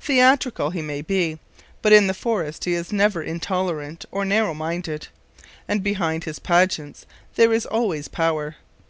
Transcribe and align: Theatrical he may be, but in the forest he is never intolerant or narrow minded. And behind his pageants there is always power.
Theatrical 0.00 0.70
he 0.70 0.80
may 0.80 1.02
be, 1.02 1.38
but 1.82 1.92
in 1.92 2.06
the 2.06 2.14
forest 2.14 2.64
he 2.64 2.72
is 2.72 2.90
never 2.90 3.22
intolerant 3.22 4.06
or 4.10 4.24
narrow 4.24 4.54
minded. 4.54 5.08
And 5.68 5.82
behind 5.82 6.24
his 6.24 6.38
pageants 6.38 7.04
there 7.34 7.52
is 7.52 7.66
always 7.66 8.08
power. 8.08 8.56